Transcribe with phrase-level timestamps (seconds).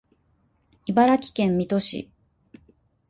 [0.87, 2.09] 茨城県水戸市